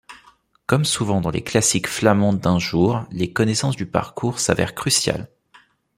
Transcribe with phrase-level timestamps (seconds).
[0.65, 5.29] Comme souvent dans les classiques flamandes d'un jour, les connaissances du parcours s'avèrent cruciales.